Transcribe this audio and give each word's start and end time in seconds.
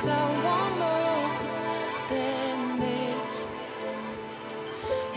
So, 0.00 0.08
one 0.08 0.78
more 0.78 1.30
then 2.08 2.80
there 2.80 3.18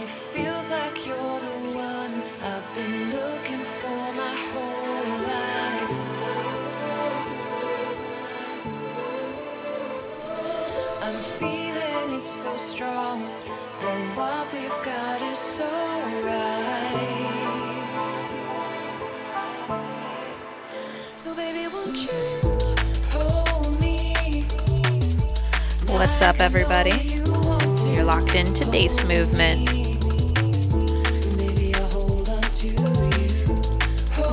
It 0.03 0.09
feels 0.33 0.71
like 0.71 1.05
you're 1.07 1.39
the 1.39 1.57
one 1.73 2.13
I've 2.51 2.67
been 2.75 3.09
looking 3.09 3.63
for 3.79 4.03
my 4.21 4.35
whole 4.49 5.11
life. 5.31 5.95
I 11.01 11.11
feel 11.11 11.21
feeling 11.39 12.19
it's 12.19 12.33
so 12.43 12.53
strong 12.57 13.23
'cause 13.23 13.43
I 13.87 14.15
know 14.17 14.53
you've 14.63 14.81
got 14.83 15.21
it 15.31 15.37
so 15.37 15.69
right. 16.27 17.53
So 21.15 21.33
baby, 21.33 21.67
won't 21.73 21.97
you 22.05 22.42
What's 26.03 26.21
up, 26.21 26.41
everybody? 26.41 27.21
You're 27.93 28.03
locked 28.03 28.35
into 28.35 28.69
Bass 28.69 29.05
Movement. 29.05 29.69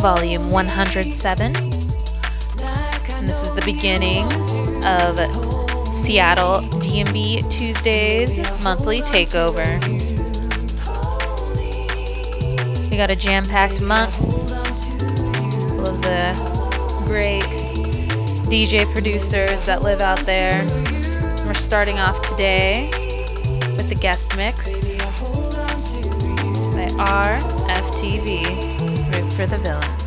Volume 0.00 0.50
107. 0.50 1.56
And 1.56 3.28
this 3.28 3.44
is 3.44 3.54
the 3.54 3.62
beginning 3.64 4.24
of 4.84 5.16
Seattle 5.94 6.58
DnB 6.80 7.48
Tuesdays 7.48 8.38
monthly 8.64 9.00
takeover. 9.02 9.80
We 12.90 12.96
got 12.96 13.12
a 13.12 13.16
jam 13.16 13.44
packed 13.44 13.80
month 13.80 14.16
full 14.16 15.86
of 15.86 16.02
the 16.02 17.04
great 17.06 17.44
DJ 18.50 18.92
producers 18.92 19.66
that 19.66 19.82
live 19.82 20.00
out 20.00 20.18
there. 20.26 20.89
We're 21.50 21.54
starting 21.54 21.98
off 21.98 22.22
today 22.22 22.88
with 23.76 23.88
the 23.88 23.96
guest 23.96 24.36
mix 24.36 24.90
by 26.76 26.86
RFTV, 27.74 28.44
Root 29.12 29.32
for 29.32 29.46
the 29.46 29.58
Villain. 29.58 29.99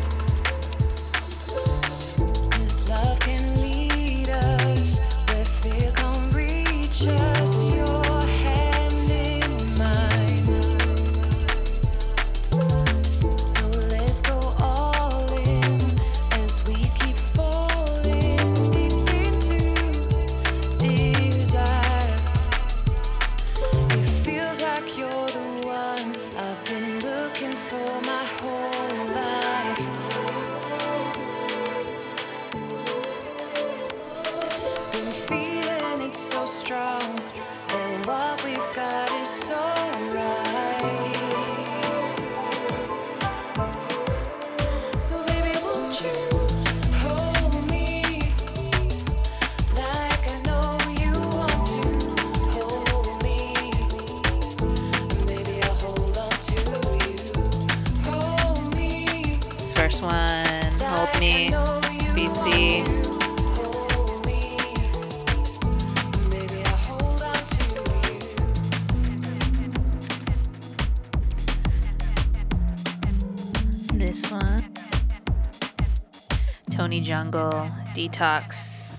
Detox, 78.14 78.92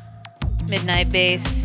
Midnight 0.69 1.09
Bass, 1.09 1.64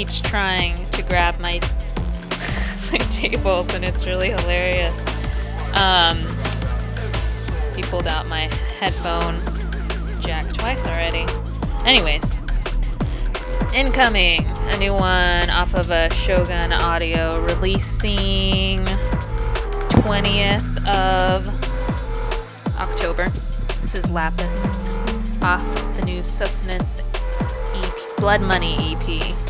keeps 0.00 0.22
trying 0.22 0.74
to 0.92 1.02
grab 1.02 1.38
my 1.40 1.60
my 2.90 2.96
tables, 3.10 3.74
and 3.74 3.84
it's 3.84 4.06
really 4.06 4.30
hilarious. 4.30 5.06
Um, 5.76 6.16
he 7.76 7.82
pulled 7.82 8.08
out 8.08 8.26
my 8.26 8.48
headphone 8.78 9.38
jack 10.22 10.50
twice 10.54 10.86
already. 10.86 11.26
Anyways, 11.84 12.34
incoming 13.74 14.46
a 14.46 14.78
new 14.78 14.94
one 14.94 15.50
off 15.50 15.74
of 15.74 15.90
a 15.90 16.10
Shogun 16.14 16.72
Audio 16.72 17.38
releasing 17.44 18.82
20th 20.00 20.86
of 20.86 21.46
October. 22.78 23.28
This 23.82 23.94
is 23.94 24.08
Lapis 24.08 24.88
off 25.42 25.62
the 25.94 26.06
new 26.06 26.22
Sustenance 26.22 27.02
EP, 27.74 28.16
Blood 28.16 28.40
Money 28.40 28.96
EP. 28.96 29.49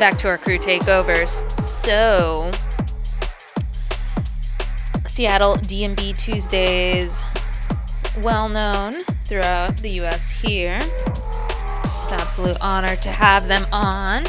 Back 0.00 0.16
to 0.20 0.28
our 0.28 0.38
crew 0.38 0.56
takeovers. 0.56 1.48
So, 1.52 2.50
Seattle 5.06 5.56
DnB 5.56 6.18
Tuesdays, 6.18 7.22
well 8.22 8.48
known 8.48 9.02
throughout 9.26 9.76
the 9.76 9.90
US 10.00 10.30
here. 10.30 10.78
It's 10.80 12.12
an 12.12 12.18
absolute 12.18 12.56
honor 12.62 12.96
to 12.96 13.10
have 13.10 13.46
them 13.46 13.62
on. 13.72 14.24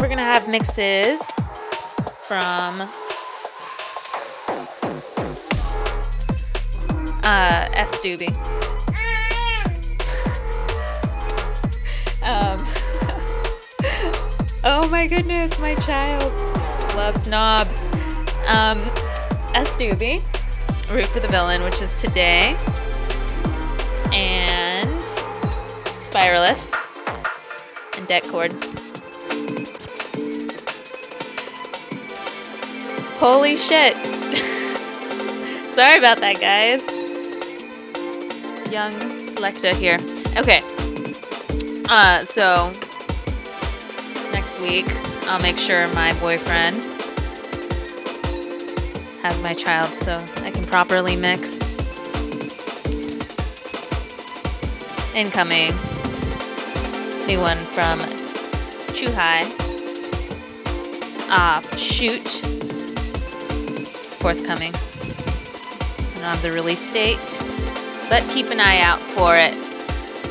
We're 0.00 0.08
gonna 0.08 0.22
have 0.22 0.48
mixes 0.48 1.32
from 2.26 2.80
uh, 7.22 7.68
S. 7.74 8.00
Doobie. 8.00 8.73
Um, 12.24 12.58
oh 14.64 14.88
my 14.90 15.06
goodness, 15.06 15.58
my 15.58 15.74
child 15.76 16.32
loves 16.96 17.28
knobs. 17.28 17.86
Um, 18.48 18.78
S. 19.54 19.76
Doobie, 19.76 20.22
Root 20.90 21.06
for 21.06 21.20
the 21.20 21.28
Villain, 21.28 21.62
which 21.62 21.82
is 21.82 21.92
today, 22.00 22.56
and 24.12 25.00
Spiralis, 26.00 26.74
and 27.98 28.08
Deck. 28.08 28.24
Holy 33.18 33.56
shit. 33.56 33.96
Sorry 35.66 35.98
about 35.98 36.18
that, 36.18 36.40
guys. 36.40 36.88
Young 38.72 38.92
Selecta 39.28 39.74
here. 39.74 39.98
Okay. 40.36 40.62
Uh, 41.88 42.24
so 42.24 42.72
next 44.32 44.60
week 44.60 44.86
I'll 45.26 45.40
make 45.40 45.58
sure 45.58 45.86
my 45.94 46.18
boyfriend 46.18 46.82
has 49.22 49.40
my 49.42 49.54
child 49.54 49.94
so 49.94 50.16
I 50.42 50.50
can 50.50 50.64
properly 50.64 51.16
mix. 51.16 51.62
Incoming. 55.14 55.72
New 57.26 57.40
one 57.40 57.58
from 57.58 58.00
Chuhai. 58.94 59.44
Ah, 61.30 61.62
shoot. 61.76 62.26
Forthcoming. 64.20 64.74
I 64.74 66.14
don't 66.14 66.24
have 66.24 66.42
the 66.42 66.52
release 66.52 66.88
date, 66.88 67.38
but 68.10 68.22
keep 68.30 68.50
an 68.50 68.60
eye 68.60 68.80
out 68.80 69.00
for 69.00 69.36
it. 69.36 69.54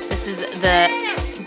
This 0.10 0.28
is 0.28 0.40
the 0.62 1.23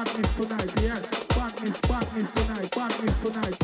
Badness 0.00 0.32
tonight, 0.32 0.72
yeah. 0.80 0.96
Badness. 1.36 1.76
Badness, 1.80 2.30
badness 2.30 2.30
tonight, 2.30 2.70
badness 2.74 3.16
tonight. 3.18 3.56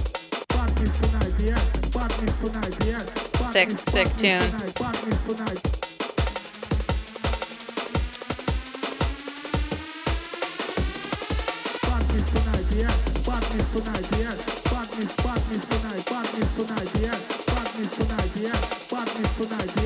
Badness 0.49 0.99
tonight, 1.01 1.35
yeah. 1.41 1.61
Badness 1.95 2.37
tonight, 2.37 2.77
yeah. 2.85 2.99
Sick, 3.41 3.69
Badness, 3.69 3.81
sick 3.81 4.09
tune. 4.19 4.45
tonight, 4.45 4.75
Badness 4.79 5.21
tonight. 5.23 5.61
Badness 11.89 12.29
tonight, 12.29 12.69
yeah. 12.77 12.95
Badness 13.25 13.69
tonight, 13.73 14.07
yeah. 14.21 14.35
Badness, 14.69 15.13
badness 15.17 15.65
tonight, 15.65 16.05
badness 16.05 16.51
tonight, 16.53 16.91
yeah. 17.01 17.19
Badness 17.47 17.91
tonight, 17.97 18.33
yeah. 18.37 18.61
Badness 18.91 19.33
tonight, 19.39 19.73
yeah. 19.83 19.86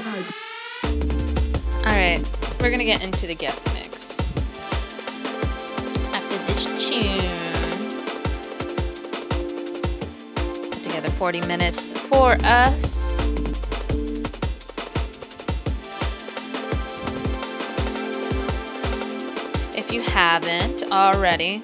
Tonight. 0.00 0.32
Alright, 1.86 2.60
we're 2.60 2.70
gonna 2.70 2.84
get 2.84 3.02
into 3.02 3.26
the 3.26 3.34
guest 3.34 3.72
mix. 3.74 4.18
After 6.12 6.36
this 6.46 6.64
tune. 6.88 7.46
Put 10.70 10.82
together 10.82 11.08
40 11.08 11.40
minutes 11.42 11.92
for 11.92 12.36
us. 12.42 13.16
If 19.74 19.92
you 19.92 20.02
haven't 20.02 20.82
already, 20.92 21.62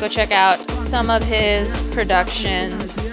go 0.00 0.08
check 0.08 0.32
out 0.32 0.58
some 0.72 1.10
of 1.10 1.22
his 1.22 1.76
productions 1.92 3.10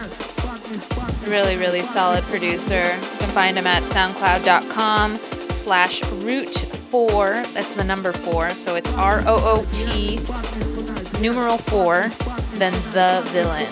really 1.27 1.57
really 1.57 1.83
solid 1.83 2.23
producer 2.23 2.97
can 3.29 3.35
find 3.35 3.57
him 3.57 3.67
at 3.67 3.83
soundcloud.com 3.83 5.15
slash 5.53 6.03
root 6.23 6.55
4 6.55 7.43
that's 7.53 7.75
the 7.75 7.83
number 7.83 8.11
4 8.11 8.51
so 8.51 8.75
it's 8.75 8.91
r-o-o-t 8.93 10.17
numeral 11.21 11.57
4 11.57 12.07
then 12.59 12.73
the 12.91 13.21
villain. 13.27 13.67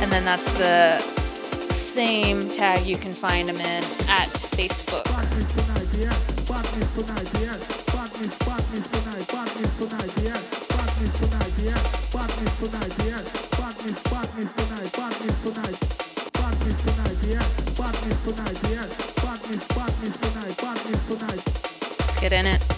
And 0.00 0.10
then 0.12 0.24
that's 0.24 0.52
the 0.52 1.00
same 1.72 2.48
tag 2.50 2.86
you 2.86 2.96
can 2.96 3.12
find 3.12 3.48
him 3.48 3.56
in 3.56 3.84
at 4.08 4.28
facebook. 4.28 5.06
In 22.32 22.46
it 22.46 22.69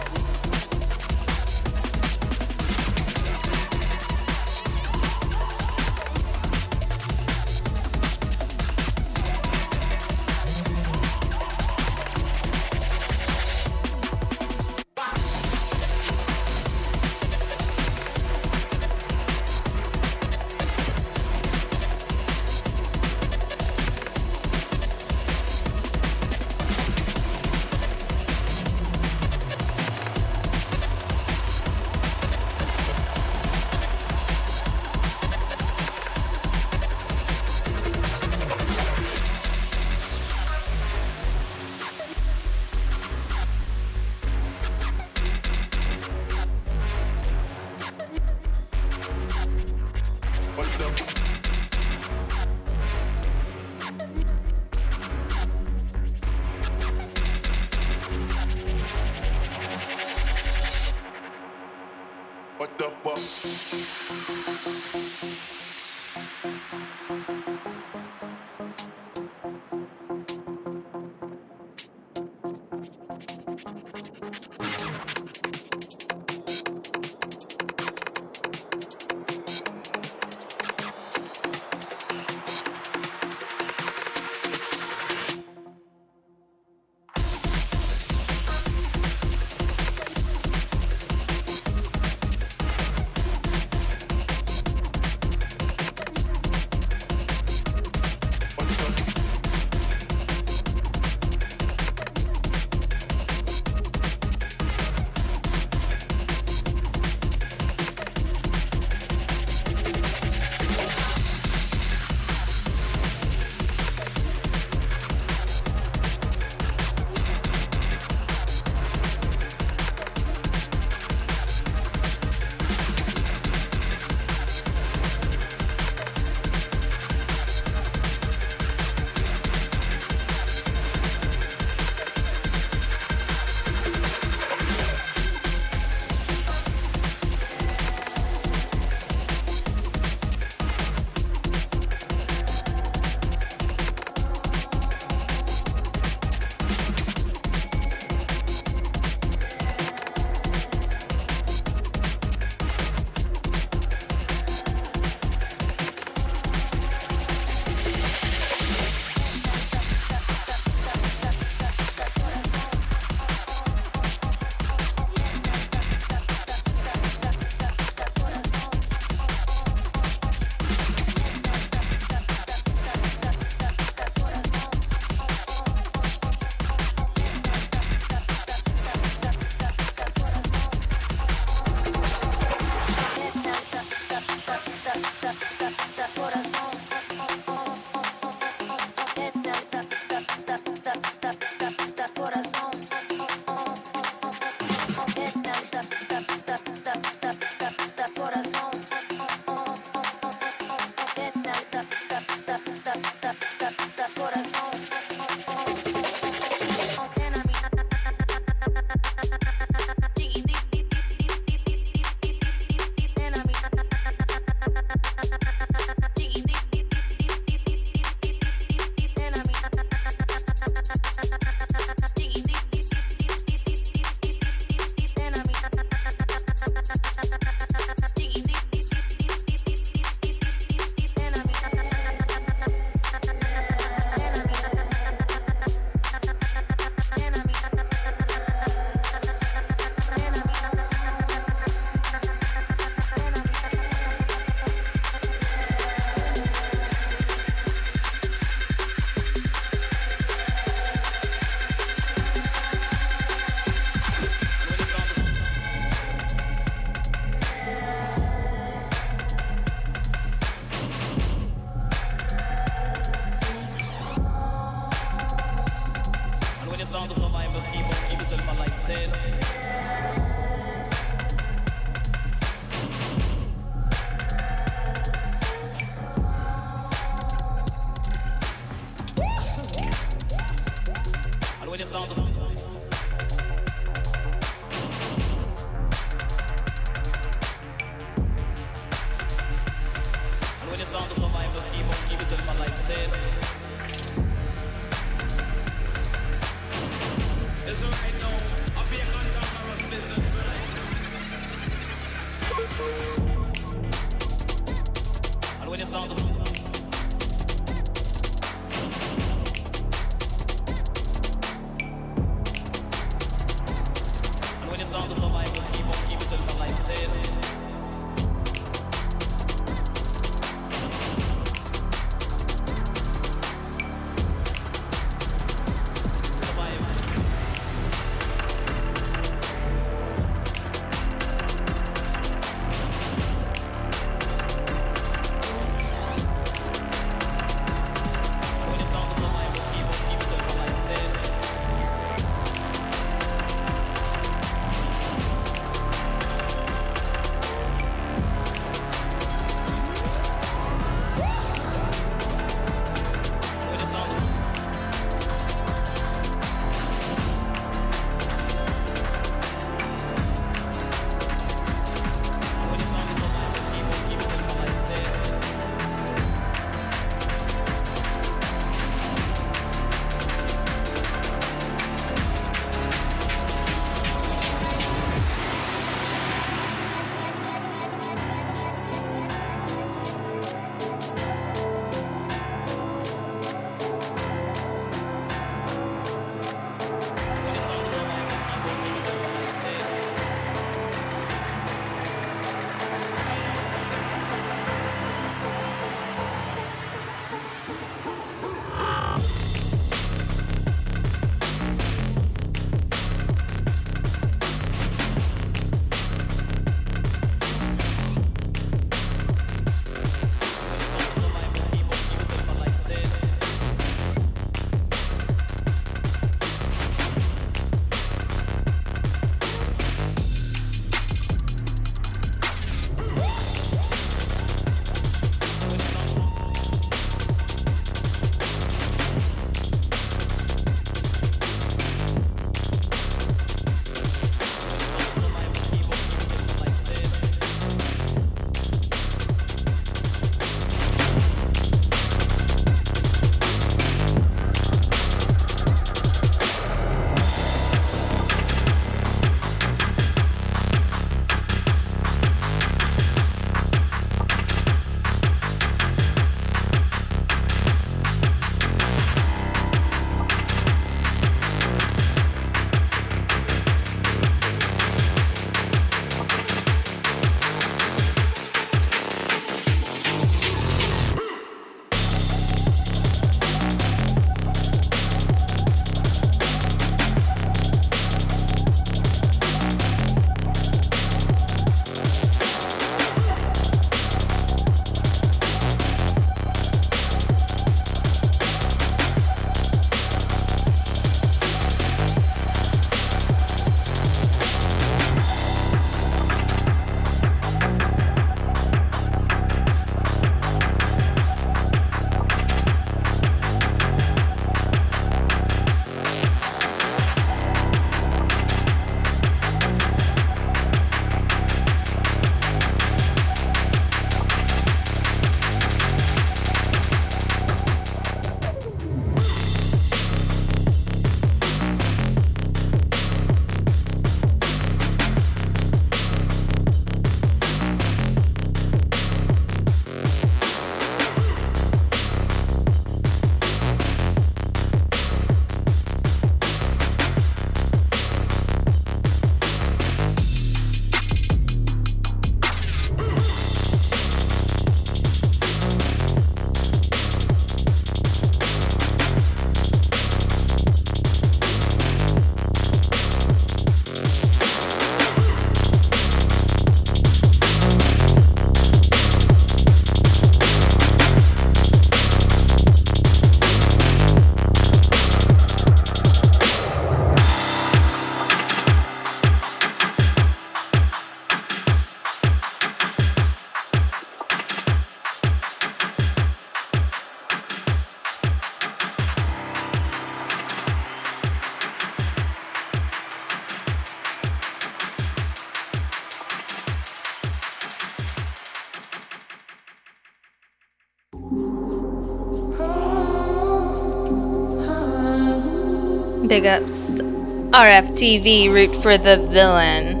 Big 596.32 596.46
ups. 596.46 596.98
RFTV, 596.98 598.50
root 598.50 598.74
for 598.82 598.96
the 598.96 599.18
villain. 599.18 600.00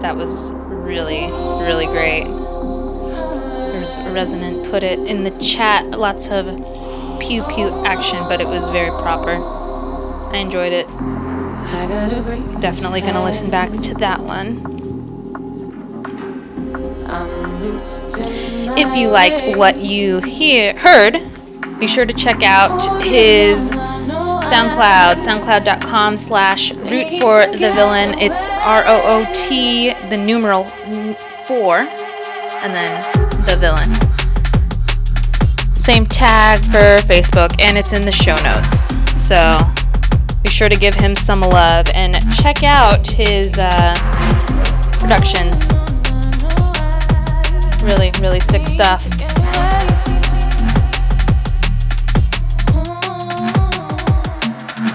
That 0.00 0.16
was 0.16 0.54
really, 0.54 1.26
really 1.62 1.84
great. 1.84 2.24
There's 2.24 4.00
Resonant 4.10 4.70
put 4.70 4.82
it 4.82 4.98
in 5.00 5.20
the 5.20 5.32
chat. 5.38 5.84
Lots 5.90 6.30
of 6.30 6.46
pew 7.20 7.42
pew 7.42 7.68
action, 7.84 8.20
but 8.20 8.40
it 8.40 8.48
was 8.48 8.66
very 8.68 8.88
proper. 8.88 9.32
I 10.32 10.38
enjoyed 10.38 10.72
it. 10.72 10.86
Definitely 12.62 13.02
gonna 13.02 13.22
listen 13.22 13.50
back 13.50 13.70
to 13.70 13.92
that 13.96 14.20
one. 14.20 14.64
If 18.78 18.96
you 18.96 19.10
liked 19.10 19.58
what 19.58 19.82
you 19.82 20.20
hear 20.20 20.74
heard, 20.74 21.20
be 21.78 21.86
sure 21.86 22.04
to 22.04 22.12
check 22.12 22.42
out 22.42 22.80
his 23.02 23.70
SoundCloud, 23.70 25.16
soundcloud.com 25.22 26.16
slash 26.16 26.72
root 26.72 27.20
for 27.20 27.46
the 27.46 27.72
villain. 27.74 28.18
It's 28.18 28.48
R 28.50 28.82
O 28.86 29.02
O 29.04 29.32
T, 29.32 29.92
the 30.08 30.16
numeral 30.16 30.64
four, 31.46 31.80
and 31.80 32.74
then 32.74 33.02
the 33.44 33.56
villain. 33.56 33.94
Same 35.76 36.06
tag 36.06 36.58
for 36.60 36.98
Facebook, 37.06 37.54
and 37.60 37.76
it's 37.78 37.92
in 37.92 38.02
the 38.02 38.12
show 38.12 38.36
notes. 38.36 38.94
So 39.18 39.58
be 40.42 40.48
sure 40.48 40.68
to 40.68 40.76
give 40.76 40.94
him 40.94 41.14
some 41.14 41.40
love 41.40 41.88
and 41.94 42.16
check 42.34 42.62
out 42.62 43.06
his 43.06 43.58
uh, 43.58 43.94
productions. 44.98 45.72
Really, 47.82 48.10
really 48.20 48.40
sick 48.40 48.66
stuff. 48.66 49.06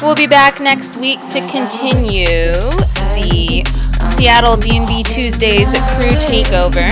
We'll 0.04 0.16
be 0.16 0.28
back 0.28 0.60
next 0.60 0.98
week 0.98 1.22
to 1.30 1.40
continue 1.48 2.52
the 3.16 3.64
Seattle 4.18 4.58
DnB 4.58 5.08
Tuesdays 5.08 5.72
crew 5.72 6.18
takeover. 6.20 6.92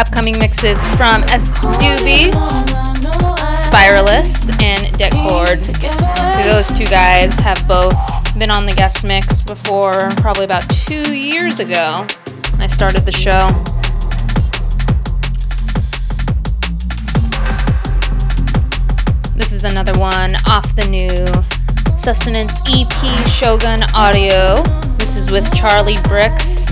Upcoming 0.00 0.38
mixes 0.38 0.82
from 0.96 1.24
S. 1.24 1.52
Doobie, 1.58 2.30
Spiralus, 3.52 4.50
and 4.62 4.86
Deckcord. 4.96 5.62
Those 6.44 6.72
two 6.72 6.86
guys 6.86 7.38
have 7.38 7.68
both 7.68 7.94
been 8.38 8.50
on 8.50 8.64
the 8.64 8.72
guest 8.72 9.04
mix 9.04 9.42
before, 9.42 10.08
probably 10.16 10.46
about 10.46 10.68
two 10.70 11.14
years 11.14 11.60
ago. 11.60 12.06
I 12.58 12.66
started 12.66 13.04
the 13.04 13.12
show. 13.12 13.77
Is 19.58 19.64
another 19.64 19.98
one 19.98 20.36
off 20.46 20.72
the 20.76 20.86
new 20.88 21.10
Sustenance 21.96 22.60
EP 22.68 23.26
Shogun 23.26 23.82
Audio. 23.92 24.62
This 24.98 25.16
is 25.16 25.32
with 25.32 25.50
Charli 25.50 25.96
Brix. 26.06 26.64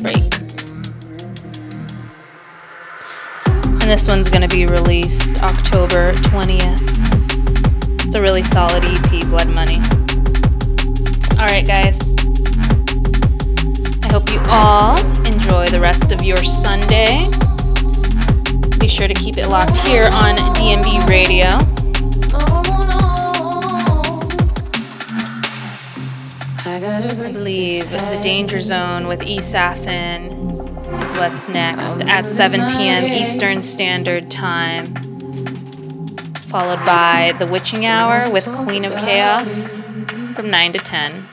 Break. 0.00 0.22
And 3.82 3.90
this 3.90 4.06
one's 4.06 4.30
going 4.30 4.48
to 4.48 4.56
be 4.56 4.66
released 4.66 5.42
October 5.42 6.12
20th. 6.12 8.06
It's 8.06 8.14
a 8.14 8.22
really 8.22 8.44
solid 8.44 8.84
EP, 8.84 9.28
Blood 9.28 9.48
Money. 9.48 9.78
Alright, 11.36 11.66
guys. 11.66 12.14
I 14.04 14.12
hope 14.12 14.30
you 14.30 14.40
all 14.46 15.00
enjoy 15.26 15.66
the 15.66 15.80
rest 15.80 16.12
of 16.12 16.22
your 16.22 16.44
Sunday. 16.44 17.28
Sure 18.92 19.08
to 19.08 19.14
keep 19.14 19.38
it 19.38 19.48
locked 19.48 19.78
here 19.78 20.10
on 20.12 20.36
DnB 20.54 21.08
Radio. 21.08 21.48
I 26.66 27.32
believe 27.32 27.90
the 27.90 28.20
Danger 28.22 28.60
Zone 28.60 29.06
with 29.06 29.22
E. 29.22 29.38
Assassin 29.38 30.30
is 31.00 31.14
what's 31.14 31.48
next 31.48 32.02
at 32.02 32.28
7 32.28 32.60
p.m. 32.76 33.10
Eastern 33.10 33.62
Standard 33.62 34.30
Time, 34.30 34.94
followed 36.48 36.84
by 36.84 37.34
The 37.38 37.46
Witching 37.46 37.86
Hour 37.86 38.30
with 38.30 38.44
Queen 38.44 38.84
of 38.84 38.94
Chaos 38.96 39.72
from 40.34 40.50
9 40.50 40.72
to 40.74 40.78
10. 40.78 41.28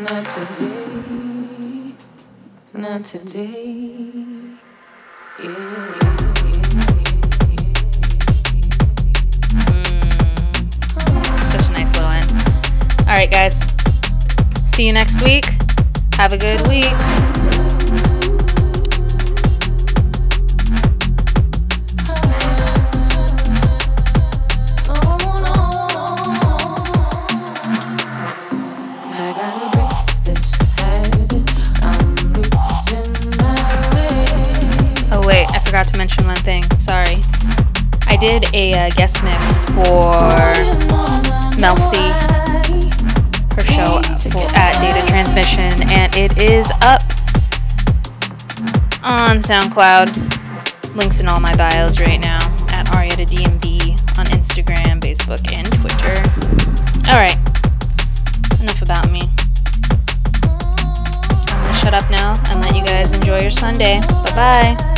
Not 0.00 0.28
today. 0.28 1.94
Not 2.74 3.04
today. 3.04 4.58
Yeah. 5.42 6.01
All 13.12 13.18
right, 13.18 13.30
guys. 13.30 13.60
See 14.64 14.86
you 14.86 14.94
next 14.94 15.22
week. 15.22 15.44
Have 16.14 16.32
a 16.32 16.38
good 16.38 16.66
week. 16.66 16.86
Oh, 35.10 35.22
wait, 35.26 35.46
I 35.50 35.60
forgot 35.62 35.86
to 35.88 35.98
mention 35.98 36.24
one 36.24 36.36
thing. 36.36 36.62
Sorry. 36.78 37.20
I 38.06 38.16
did 38.16 38.46
a 38.54 38.72
uh, 38.72 38.90
guest 38.96 39.22
mix 39.22 39.66
for 39.66 40.00
Mel 41.60 41.76
C, 41.76 41.98
her 43.54 43.62
show 43.64 43.98
at 44.54 44.80
Data 44.80 45.06
Transmission, 45.06 45.88
and 45.90 46.14
it 46.16 46.38
is 46.38 46.70
up 46.80 47.02
on 49.02 49.38
SoundCloud. 49.38 50.96
Links 50.96 51.20
in 51.20 51.28
all 51.28 51.40
my 51.40 51.54
bios 51.56 52.00
right 52.00 52.20
now 52.20 52.38
at 52.72 52.86
Arietta 52.88 53.26
DnB 53.26 54.18
on 54.18 54.26
Instagram, 54.26 55.00
Facebook, 55.00 55.40
and 55.52 55.66
Twitter. 55.80 56.16
Alright, 57.10 57.36
enough 58.60 58.82
about 58.82 59.10
me. 59.10 59.20
I'm 61.48 61.64
gonna 61.64 61.74
shut 61.74 61.94
up 61.94 62.10
now 62.10 62.34
and 62.50 62.60
let 62.62 62.74
you 62.74 62.84
guys 62.84 63.12
enjoy 63.12 63.40
your 63.40 63.50
Sunday. 63.50 64.00
Bye 64.24 64.76
bye. 64.76 64.91